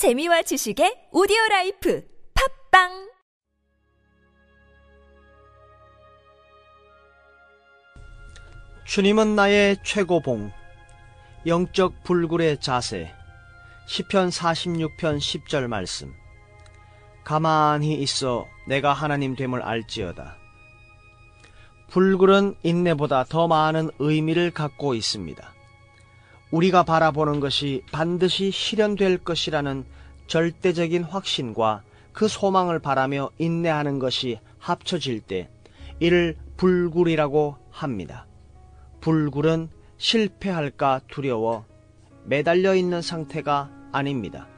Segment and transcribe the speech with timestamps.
[0.00, 2.02] 재미와 지식의 오디오 life
[2.70, 3.10] 팟빵!
[8.86, 10.52] 주님은 나의 최고봉
[11.46, 13.12] 영적 불굴의 자세
[13.88, 16.14] 시편 46편 10절 말씀.
[17.22, 20.34] 가만히 있어 내가 하나님 됨을 알지어다.
[21.90, 25.59] 불굴은 인내보다 더 많은 의미를 갖고 있습니다.
[26.50, 29.84] 우리가 바라보는 것이 반드시 실현될 것이라는
[30.26, 35.48] 절대적인 확신과 그 소망을 바라며 인내하는 것이 합쳐질 때
[36.00, 38.26] 이를 불굴이라고 합니다.
[39.00, 41.64] 불굴은 실패할까 두려워
[42.24, 44.48] 매달려 있는 상태가 아닙니다.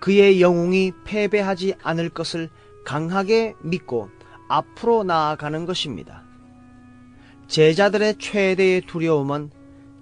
[0.00, 2.50] 그의 영웅이 패배하지 않을 것을
[2.84, 4.10] 강하게 믿고
[4.48, 6.24] 앞으로 나아가는 것입니다.
[7.46, 9.50] 제자들의 최대의 두려움은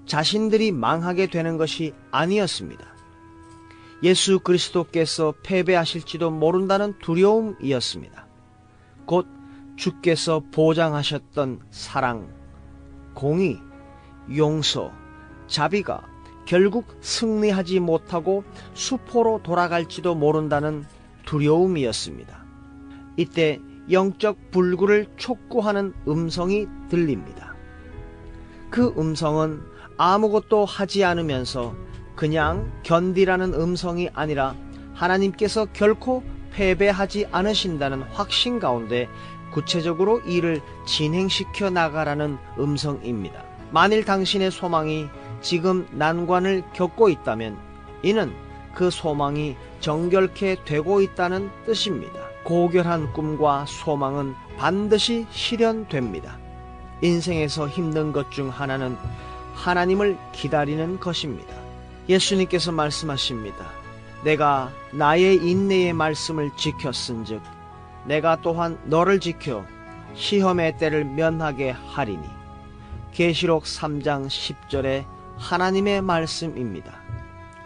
[0.09, 2.85] 자신들이 망하게 되는 것이 아니었습니다.
[4.03, 8.27] 예수 그리스도께서 패배하실지도 모른다는 두려움이었습니다.
[9.05, 9.27] 곧
[9.77, 12.33] 주께서 보장하셨던 사랑,
[13.15, 13.61] 공의,
[14.35, 14.93] 용서,
[15.47, 16.03] 자비가
[16.47, 20.87] 결국 승리하지 못하고 수포로 돌아갈지도 모른다는
[21.27, 22.45] 두려움이었습니다.
[23.19, 27.55] 이때 영적 불구를 촉구하는 음성이 들립니다.
[28.71, 31.75] 그 음성은 아무것도 하지 않으면서
[32.15, 34.55] 그냥 견디라는 음성이 아니라
[34.95, 39.09] 하나님께서 결코 패배하지 않으신다는 확신 가운데
[39.53, 43.43] 구체적으로 일을 진행시켜 나가라는 음성입니다.
[43.71, 45.07] 만일 당신의 소망이
[45.41, 47.59] 지금 난관을 겪고 있다면
[48.03, 48.33] 이는
[48.75, 52.21] 그 소망이 정결케 되고 있다는 뜻입니다.
[52.45, 56.39] 고결한 꿈과 소망은 반드시 실현됩니다.
[57.03, 58.97] 인생에서 힘든 것 중 하나는
[59.59, 61.53] 하나님을 기다리는 것입니다.
[62.09, 63.67] 예수님께서 말씀하십니다.
[64.23, 67.43] 내가 나의 인내의 말씀을 지켰은즉
[68.07, 69.65] 내가 또한 너를 지켜
[70.15, 72.25] 시험의 때를 면하게 하리니
[73.13, 75.05] 계시록 3장 10절의
[75.37, 76.95] 하나님의 말씀입니다.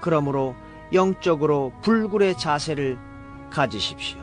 [0.00, 0.54] 그러므로
[0.92, 2.98] 영적으로 불굴의 자세를
[3.50, 4.22] 가지십시오.